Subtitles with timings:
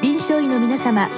[0.00, 1.08] 臨床医の皆様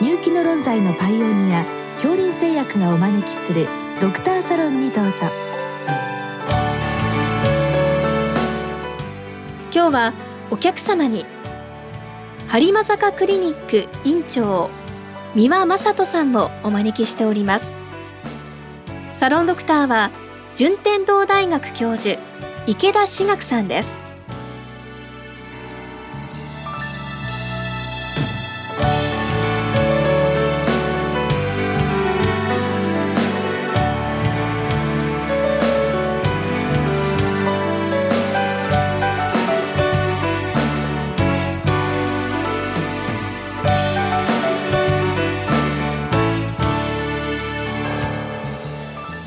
[0.00, 1.62] 入気の論剤のパイオニア
[1.96, 3.68] 恐林製薬がお招きする
[4.00, 5.12] ドクターサロンにどうぞ。
[9.72, 10.12] 今日は
[10.50, 11.26] お客様に
[12.48, 14.70] 播磨坂クリニック院長
[15.34, 17.74] 三輪正人さんをお招きしております。
[19.16, 20.10] サロンドクターは
[20.54, 22.18] 順天堂大学教授
[22.66, 24.03] 池田志学さんです。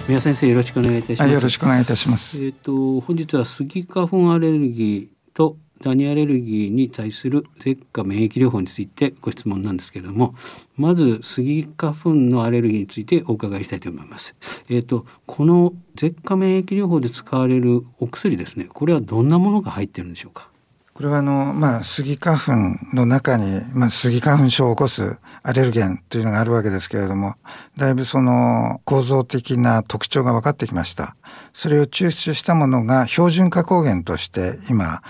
[0.07, 1.33] 宮先生よろしくお願いいたします。
[1.33, 2.37] よろしくお願いいたします。
[2.37, 10.33] えっ、ー、と本日はスギ花粉アレルギーとダニアレルギーに対する舌下免疫療法についてご質問なんですけれども
[10.75, 14.35] まずスギ花粉のアレルギーについてお伺いしたいと思います。
[14.69, 20.49] えっ、ー、とこの舌下免疫療法で使われるお薬ですねこれはどんなものが入ってるんでしょうか？
[20.97, 27.35] これはあの、まあ、スギ花粉の中に、まあ、スギ花粉症を起こすアレルゲンというのがあるわけですけれども、
[27.77, 31.15] だいぶその構造的な特徴が分かってきました。
[31.53, 35.03] それを抽出したものが標準化抗原として今、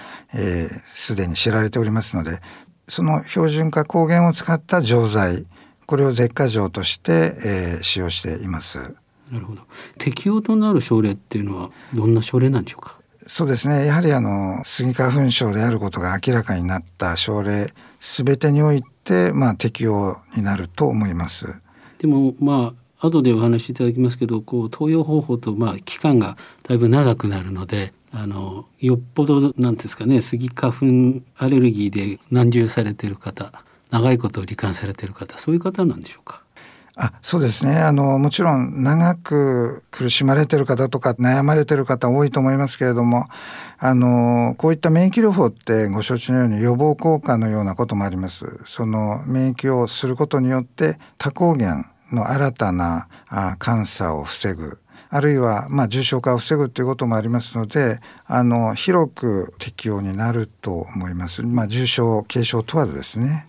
[0.93, 2.41] す、えー、で、に知られておりますので、
[2.89, 5.45] その標準化抗原を使った錠剤、
[5.85, 8.93] これを舌下錠として、えー、使用しています。
[9.31, 9.61] なるほど。
[9.97, 12.97] 適用となる症例っていうのはどんな症例なんでしょうか？
[13.27, 21.53] そうですねやはりあのスギ花粉症であることが明らかになった症例すべてにおいて、まあ、適用になると思います。
[21.99, 33.51] でもまあ後でお話しいただきますけどこう投与方法とまあ期間がだいぶ長くなるのであのよっぽどなんですかねスギ花粉アレルギーで難重されてる方
[33.91, 36.41] 長いことを罹患されてる方そういう方なんでしょうか？
[36.99, 43.27] あそうですねあのもちろん長く苦しまれてる方とか悩まれてる方多いと思いますけれども
[43.77, 48.59] あのこういった免疫療法ってご承知のように予防効果のようなこともあります。
[48.65, 61.43] その免疫をすることによって多抗原の新たなあ監査を防ぐあるいはまあ重症化を防ぐということもありますのであの広く適用になると思います。
[61.43, 63.47] まあ、重症軽症問わずですね。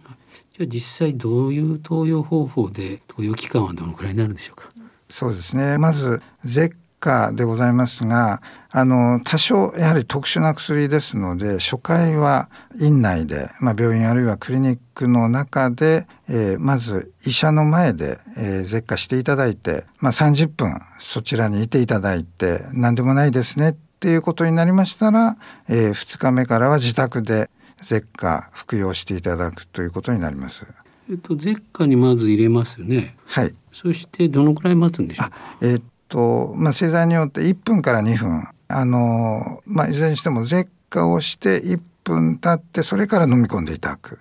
[0.58, 4.68] じゃあ実際どういう投与方法で投与期間はどのくらいになるんでしょうか？
[5.08, 5.78] そうですね。
[5.78, 25.36] まず舌下でございますがあの多少やはり特殊な薬ですので初回は院内で、まあ、病院あるいはクリニックの中で、えー、まず医者の前で、えー、舌下していただいて、まあ、30分そちらにいていただいて何でもないですねっていうことになりましたら、
[25.68, 27.48] えー、2日目からは自宅で
[27.82, 30.66] 舌下服用していただくということになります。
[31.10, 33.16] えっと舌下にまず入れますよね。
[33.26, 33.54] はい。
[33.72, 35.30] そしてどのくらい待つんでしょう？
[35.30, 35.36] か。
[35.62, 44.18] えっとまあ製剤によって1分から2分あのまあいずれにしても舌下をして1分経ってそれから飲み込んでいただく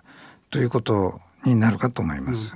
[0.49, 2.53] ということになるかと思います。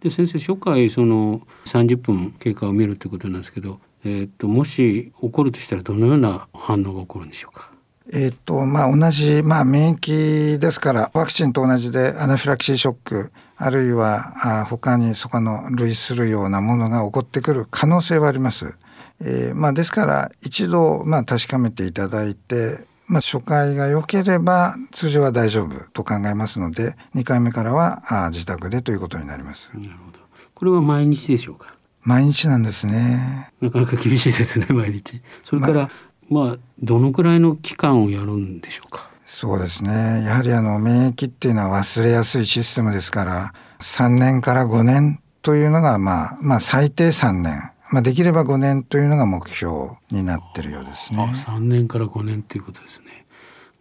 [0.00, 7.70] で先生初回その30分経過を見るということなんですけど、えー、っともし起こるとしたらどのような反応が起こるんでしょうか？
[8.12, 18.74] えっ、と、まあ、同じ、まあ、免疫ですから、ワクチンと同じでアナフィラキシーショック、あるいは、あ他にそこの類するようなものが起こってくる可能性はあります。
[19.20, 29.70] えー、まあ、ですから、一度、まあ、確かめていただいて、まあ、初回が良ければ通常は大丈夫と考えますので、2回目からはあ自宅でということになります。
[29.74, 30.18] なるほど。
[30.54, 31.74] これは毎日でしょうか？
[32.02, 33.50] 毎日なんですね。
[33.60, 35.22] なかなか厳しいですね、毎日。
[35.42, 35.90] それから、ま
[36.30, 39.10] まあどのくらいの期間をやるんでしょうか？
[39.26, 51.22] そうですねやはりあの免疫っていうのは忘れやすいシステムですから3年から5年というのがまあまあ最低3年まあ、できれば5年というのが目標になってるようですね。
[51.22, 53.24] あ3年から5年ということですね。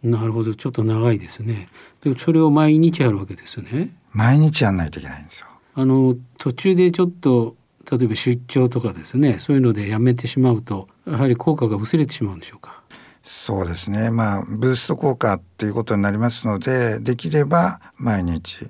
[0.02, 1.68] なるほどちょっと長いですね。
[2.02, 3.94] でもそれを毎日やるわけですね。
[4.14, 5.48] 毎日やんないといけないんですよ。
[5.76, 7.57] あの途中でちょっと
[7.90, 12.82] 例えば出張とかですねそういうのでやめてしまうとやはり効果が薄れてしまうんでしょうか？
[13.24, 14.10] そうですね。
[14.10, 18.70] まあブースト効果っていうことになりますのでできれば毎日。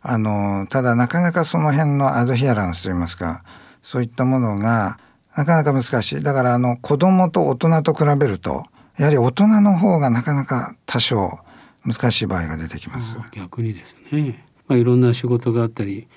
[0.00, 3.42] あのただなかなかその辺のアドヒアランスといいますか
[3.82, 4.98] そういったものが
[5.36, 6.20] なかなか難しい。
[6.20, 8.64] だからあの子供と大人と比べると
[8.96, 11.38] やはり大人の方がなかなか多少
[11.84, 13.16] 難しい場合が出てきます。
[13.32, 16.08] 逆にですね、まあ、いろんな仕事があったり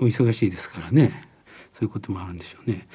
[0.00, 1.22] お忙しいですからね
[1.76, 2.88] そういうこともあるんでしょうね。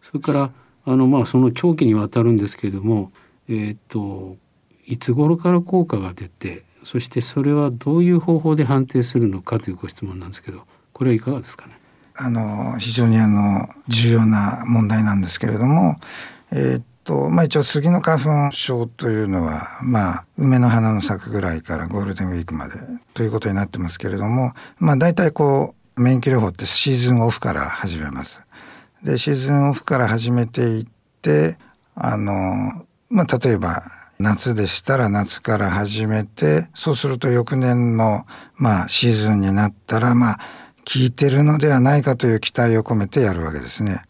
[0.00, 0.50] それから
[0.84, 3.10] あのまあその長期にわたるんですけれども、
[3.48, 4.36] えっ、ー、と
[4.86, 11.78] いつ頃から効果が出てそしてそれはどういう方法で判定するのかというご質問なんですけどこれはいかがですかね？
[12.14, 15.96] あの非常にあの重要な問題なんですけれども、
[16.52, 22.74] えー、っとまあ、一応杉の花粉症というのは、まあ、梅の花の咲くぐらいからゴールデンウィークまで
[23.14, 28.42] ということになってますけれども、まあ、大体こう免疫療法ってシーズンオフから始めます。
[29.02, 30.86] でシーズンオフから始めていっ
[31.20, 31.58] て
[31.94, 33.82] あの、まあ、例えば
[34.18, 38.24] 夏でしたら夏から始めてそうすると翌年の、
[38.54, 40.38] まあ、シーズンになったらまあ
[40.84, 44.02] 効いてるのではないかという期待を込めてやるわけですね。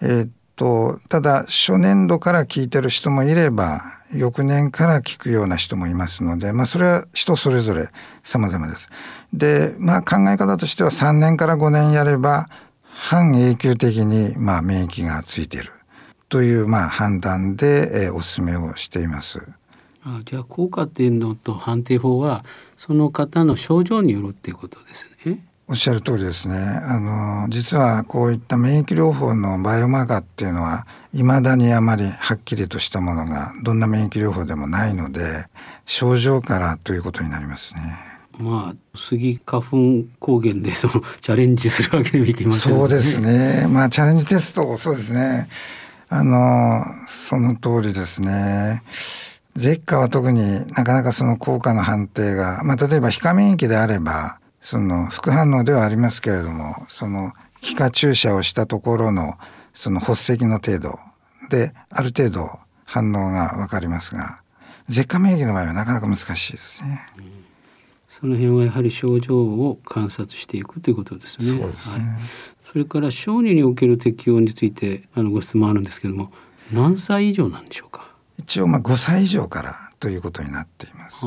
[0.00, 3.82] えー、っとただ初年度から効いてる人もいれば
[4.12, 7.90] 翌年から効くような人もいますので、まあ、それは人それぞれ
[8.22, 8.88] 様々です。
[9.32, 12.48] で、まあ、考え方としては3年から5年やれば
[12.82, 15.72] 半永久的にまあ免疫がついている
[16.28, 19.40] というまあ判断で、えー、お勧めをしています。
[20.02, 22.44] あじゃあ効果っていうのと判定法は
[22.76, 25.44] その方の症状によるっていうことですね。
[25.68, 26.56] おっしゃる通りですね。
[26.56, 35.46] あの実はこういった免疫療法のバイオマーカーっていうのは未だにあまりはっきりとしたものがどんな免疫療法でもないので
[35.86, 38.09] 症状からということになりますね。
[38.40, 43.66] まあ杉花粉高原でそのチャレンジするわけにはいきません、ね、そうですね。
[43.68, 45.48] まあチャレンジテストそうですね。
[46.08, 48.82] あのその通りですね。
[49.56, 59.38] 舌下は特になかなかその効果の判定が、まあ、例えば皮下免疫であればその副反応ではありますけれどもその皮下注射をしたところの
[59.74, 60.98] その発石の程度
[61.50, 64.40] である程度反応が分かりますが
[64.88, 67.06] 舌下免疫の場合はなかなか難しいですね。
[68.10, 71.46] その辺はやはり症状を観察していくということですね。
[71.46, 72.20] そうですね、はい、
[72.72, 76.32] それから小児における適用についてあのご質問あるんですけれども
[76.72, 78.12] 何歳以上なんでしょうか？
[78.36, 81.24] 一応まあ5歳以上からということになっています。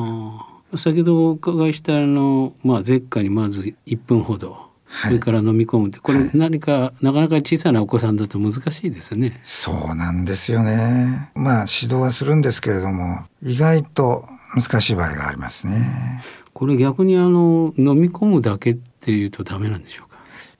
[0.76, 9.40] 先ほどお伺いしたあの、まあ、舌下にまず1分ほど、はい、それから飲み込むってこれ何か、はい、なかなか小さなお子さんだと難しいですね。
[9.44, 11.30] そうなんですよね。
[11.34, 16.22] まあ指導はするんですけれども意外と難しい場合がありますね。
[16.54, 20.16] これ逆にあの飲み込むだけっていうとダメなんでしょうか？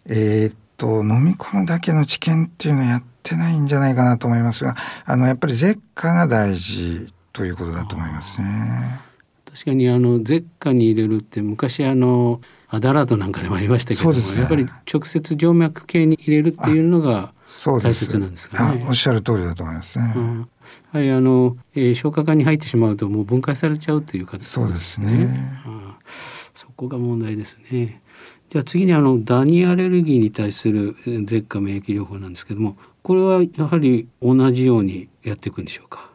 [0.07, 4.77] えー、っと飲み込むだけの知見っていうのをやってないんじゃないかなと思いますが、
[5.07, 9.01] あのやっぱり舌下が大事ということだと思いますね。
[9.51, 17.33] 確かにあの舌下に入れるって昔あのアダラートなんかでもありましたけども、ね、やっぱり直接静脈系に入れるっていうのが
[17.65, 18.85] 大切なんですかね。
[18.89, 20.13] おっしゃる通りだと思いますね。
[20.17, 24.47] うん、やはりあの、えー、消化管に入ってしまうともう分解されちゃうという形ね。
[24.49, 25.63] そうですね。
[25.67, 25.84] うん、
[26.55, 28.01] そこが問題ですね。
[28.51, 36.14] じゃあ次にあのダニアレルギーに対する舌下免疫療法なんですけどもこれはやはり同じようにやっていくんでしょうか？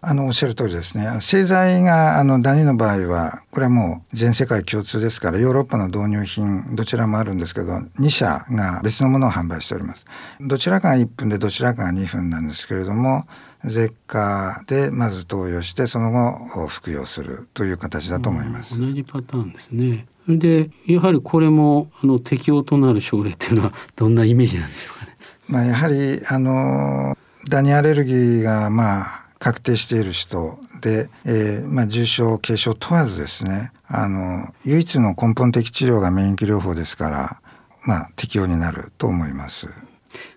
[0.00, 1.20] あのおっしゃる通りですね。
[1.20, 10.06] 製剤があのダニの場合はこれはもう全世界共通ですからヨーロッパの導入品どちらもあるんですけど2社が別のものを販売しております。
[10.40, 13.26] どちらかが1分でどちらかが2分なんですけれども
[13.64, 20.06] 舌下でまず投与してその後服用するという形だと思います、同じパターンですね。
[20.28, 25.16] でやはりこれもあの適用となる症例っていうのはどんなイメージなんでしょうかね。
[25.48, 27.16] まあやはりあの
[27.48, 37.40] ダニアレルギーがまあ確定している人で、えーまあ、重症軽症問わずですねあの唯一の根本的治療が免疫療法ですから、
[37.82, 39.68] まあ、適用になると思います。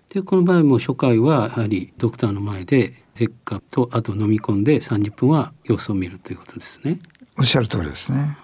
[0.08, 6.98] でこの場合も初回はやはりドクターの前で舌下とあと飲み込んで30分は様子を見るということですね。
[7.38, 8.36] おっしゃる通りですね。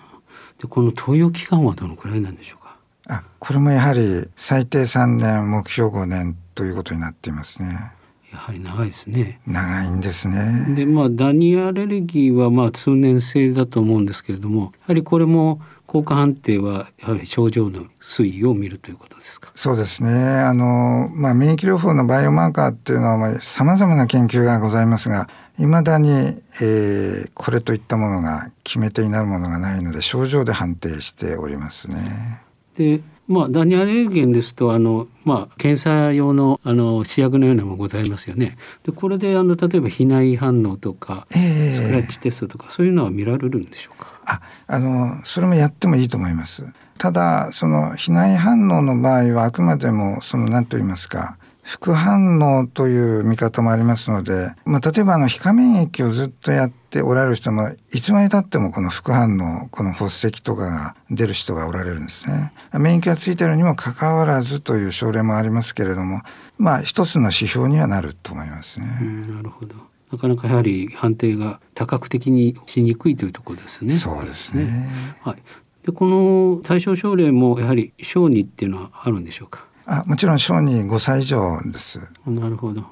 [0.59, 2.79] でこの投与期間はどのくらいなんでしょうか？
[3.09, 7.93] あこれもやはり最低3年目標5年ということになっていますね。
[8.33, 9.41] やはり長いですね。
[9.47, 10.75] 長いんですね。
[10.75, 19.51] でまあダニアレルギーはまあ通年性だと思うんですけれどもやはりこれも効果判定はやはり症状の推移を見るということですか？
[19.55, 20.11] そうですね。
[20.11, 32.43] あのまあ免疫療法のバイオマーカーっていうのはさまざまな研究がございますが、いまだに、えー、これといったものが決め手になるものがないので症状で判定しておりますね。
[32.77, 38.57] でまあ、ダニアレルゲンですとあの、まあ、検査用のあの試薬のようなものございますよね。
[38.85, 44.19] でこれであの例えば肥内反応とか、えー、スクラッチテストとかそういうのは見られるんでしょうか？
[44.25, 46.65] ああのそれもやってもいいと思います。
[46.99, 51.38] ただその肥内反応の場合はあくまでもその何と言いますか
[51.69, 62.53] 副反応という見方もありますので、まあ、例えばあの皮下免疫をずっとやっておられる人もいつまでたってもこの副反応この発石とかが出る人がおられるんですね。
[62.73, 66.23] 免疫がついているにもかかわらずという症例もありますけれども
[66.57, 68.87] まあ一つの指標にはなると思いますね。
[69.29, 69.75] なるほど
[70.11, 73.95] なかなかやはり判定が多角的にしにくいというところですね。
[73.95, 74.89] そうですね。
[75.21, 75.37] はい。
[75.85, 79.68] でこの対象症例もやはり小児っていうのはあるんでしょうか？
[79.91, 81.99] あもちろん小児5歳以上です。
[82.27, 82.85] なるほど。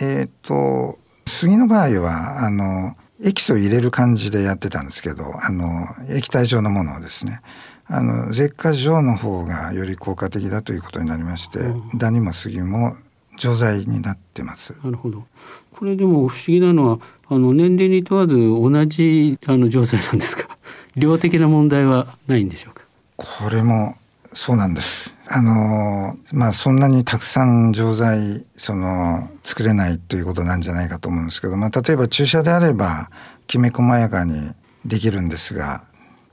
[0.00, 7.40] えっ、と杉の場合はあのエキスを入れる感じでやってたんですけどあの液体状のものをですね
[7.86, 12.96] あの舌下状の方がより効果的だということになりまして、うんダニも杉も
[13.38, 14.74] 錠剤になってます。
[14.84, 15.24] なるほど。
[15.72, 20.48] これでも不思議なのはあの年齢に問わず同じあの錠剤なんですか？
[20.96, 22.82] 量的な問題はないんでしょうか？
[23.16, 23.96] これも
[24.34, 25.14] そうなんです。
[25.34, 33.10] あのまあそんなにたくさん錠剤その作れないということなんじゃないかと思うんですけど、まあ例えば注射であれば
[33.46, 34.52] きめ細やかに
[34.84, 35.84] できるんですが、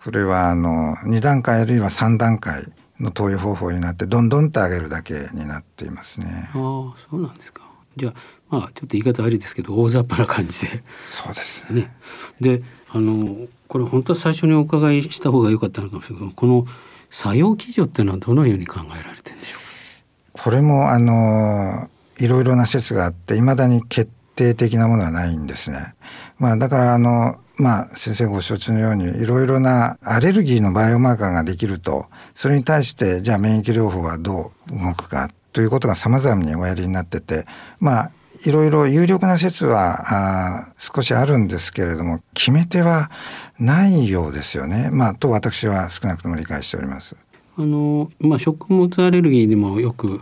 [0.04, 2.66] これはあの2段階あるいは3段階
[3.00, 6.58] の投与方法になってどんどんと上げるだけになっていますねあ。
[6.58, 7.64] あそうなんですか。
[7.96, 8.14] じゃあ
[8.50, 11.72] まあちょっと言い方悪いですけど大雑把な感じでそうです。
[11.74, 11.96] ね。
[12.42, 16.68] であのこれ本当は最初にお伺いした方が良かったのかもしれないけどこの
[17.10, 20.44] 作用基準っていうのはどのように考えられてるんでしょうか？
[20.44, 25.96] これもあのいろいろな説があっていまだに決定的なものはないんですね。
[26.38, 37.44] まあだからあのまあ先生ご承知のようにいろいろなアレルギーのバイオマーカーができるとそれに対してじゃあ免疫療法はどう動くかということが様々におやりになってて
[37.80, 38.12] まあ
[38.46, 43.12] いろいろ有力な説はあー少しあるんですけれども決め手は
[43.60, 44.90] ないようですよね。
[44.92, 47.16] まあと私は少なくとも理解しております。
[47.58, 50.22] あのまあ食物アレルギーでもよく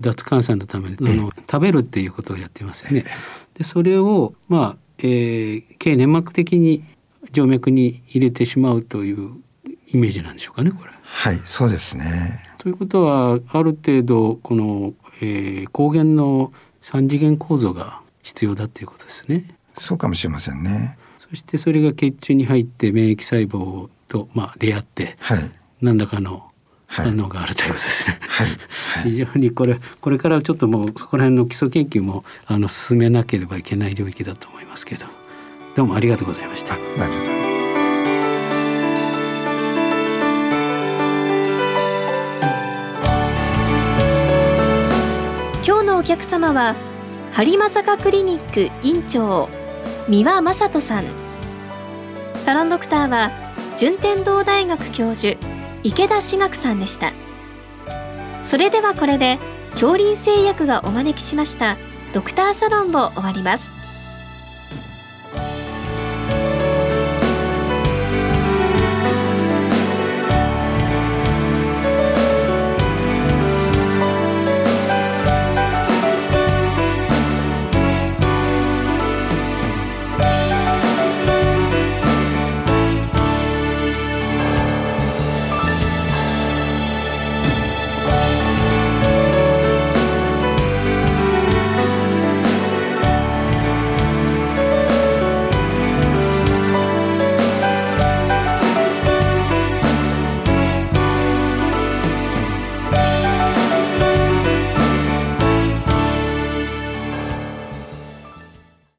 [0.00, 3.06] 脱感染のためにあの食べるっていうことをやってますよね。
[3.54, 6.84] でそれをまあ、えー、経粘膜的に
[7.34, 9.32] 静脈に入れてしまうという
[9.88, 10.90] イメージなんでしょうかねこれ。
[11.02, 12.42] はい、そうですね。
[12.58, 16.52] ということはある程度この、えー、抗原の
[16.84, 19.46] 三次元構造が必要だっていうことですね。
[19.78, 20.98] そうかもしれませんね。
[21.18, 25.50] そしてそれが血中に入って免疫細胞と、まあ、出会ってはい。
[25.80, 26.50] 何らかの
[26.86, 27.06] はい。
[27.06, 28.18] 反応があるということですね。
[28.20, 28.48] はい。
[28.48, 28.56] はい。
[29.10, 35.06] 非常にこれこれからちょっともうそこら辺の基礎研究もあの進めなければいけない領域だと思いますけど
[35.76, 36.76] どうもありがとうございました。
[45.94, 46.74] のお客様は
[47.32, 49.48] 播磨坂クリニック院長
[50.08, 51.04] 三輪正人さん。
[52.34, 53.30] サロンドクターは
[53.78, 55.38] 順天堂大学教授
[55.84, 57.12] 池田志学さんでした。
[58.42, 59.38] それではこれで
[59.72, 61.76] 恐林製薬がお招きしました
[62.12, 63.73] ドクターサロンを終わります。